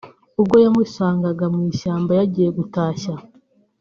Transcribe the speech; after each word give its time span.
ubwo 0.39 0.55
yamusangaga 0.63 1.45
mu 1.53 1.59
ishyamba 1.71 2.11
yagiye 2.19 2.49
gutashya 2.57 3.13